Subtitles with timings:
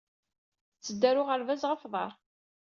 [0.75, 2.11] Ttedduɣ ɣer uɣerbaz ɣef uḍar.